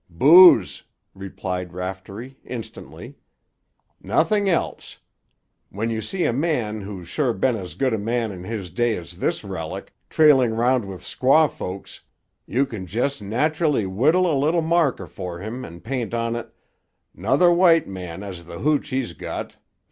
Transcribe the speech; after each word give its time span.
"Booze," 0.09 0.81
replied 1.13 1.73
Raftery 1.73 2.35
instantly. 2.43 3.19
"Nothing 4.01 4.49
else. 4.49 4.97
When 5.69 5.91
you 5.91 6.01
see 6.01 6.25
a 6.25 6.33
man 6.33 6.81
who's 6.81 7.07
sure 7.07 7.33
been 7.33 7.55
as 7.55 7.75
good 7.75 7.93
a 7.93 7.99
man 7.99 8.31
in 8.31 8.43
his 8.43 8.71
day 8.71 8.97
as 8.97 9.17
this 9.19 9.43
relic, 9.43 9.93
trailing 10.09 10.55
'round 10.55 10.85
with 10.85 11.01
squaw 11.01 11.47
folks, 11.47 12.01
you 12.47 12.65
can 12.65 12.87
jest 12.87 13.21
nacherlly 13.21 13.85
whittle 13.85 14.25
a 14.25 14.33
little 14.33 14.63
marker 14.63 15.05
for 15.05 15.37
him 15.37 15.63
and 15.63 15.83
paint 15.83 16.15
on 16.15 16.35
it, 16.35 16.51
''Nother 17.15 17.55
white 17.55 17.87
man 17.87 18.23
as 18.23 18.45
the 18.47 18.57
hooch 18.57 18.89
hez 18.89 19.13
got. 19.13 19.57